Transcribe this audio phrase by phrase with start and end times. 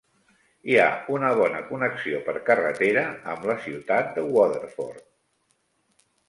[0.69, 3.03] Hi ha una bona connexió per carretera
[3.35, 5.07] amb la ciutat de Waterford.